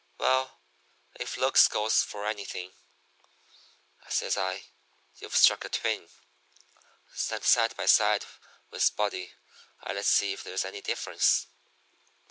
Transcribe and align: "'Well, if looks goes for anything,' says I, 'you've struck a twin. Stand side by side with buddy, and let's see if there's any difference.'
"'Well, 0.17 0.59
if 1.13 1.37
looks 1.37 1.67
goes 1.67 2.01
for 2.01 2.25
anything,' 2.25 2.73
says 4.09 4.35
I, 4.35 4.63
'you've 5.19 5.35
struck 5.37 5.63
a 5.63 5.69
twin. 5.69 6.09
Stand 7.13 7.43
side 7.43 7.75
by 7.77 7.85
side 7.85 8.25
with 8.71 8.95
buddy, 8.95 9.33
and 9.83 9.95
let's 9.95 10.07
see 10.07 10.33
if 10.33 10.43
there's 10.43 10.65
any 10.65 10.81
difference.' 10.81 11.45